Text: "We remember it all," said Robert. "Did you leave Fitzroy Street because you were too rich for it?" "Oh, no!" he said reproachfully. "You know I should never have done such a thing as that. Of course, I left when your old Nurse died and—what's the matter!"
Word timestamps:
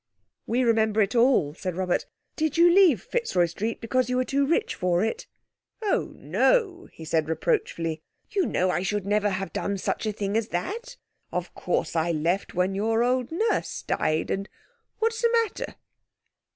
"We 0.47 0.63
remember 0.63 0.99
it 1.03 1.13
all," 1.13 1.53
said 1.53 1.75
Robert. 1.75 2.07
"Did 2.35 2.57
you 2.57 2.71
leave 2.73 3.03
Fitzroy 3.03 3.45
Street 3.45 3.79
because 3.79 4.09
you 4.09 4.15
were 4.17 4.25
too 4.25 4.47
rich 4.47 4.73
for 4.73 5.03
it?" 5.05 5.27
"Oh, 5.83 6.13
no!" 6.15 6.89
he 6.91 7.05
said 7.05 7.29
reproachfully. 7.29 8.01
"You 8.31 8.47
know 8.47 8.71
I 8.71 8.81
should 8.81 9.05
never 9.05 9.29
have 9.29 9.53
done 9.53 9.77
such 9.77 10.07
a 10.07 10.11
thing 10.11 10.35
as 10.35 10.47
that. 10.47 10.97
Of 11.31 11.53
course, 11.53 11.95
I 11.95 12.13
left 12.13 12.55
when 12.55 12.73
your 12.73 13.03
old 13.03 13.31
Nurse 13.31 13.83
died 13.83 14.31
and—what's 14.31 15.21
the 15.21 15.29
matter!" 15.43 15.75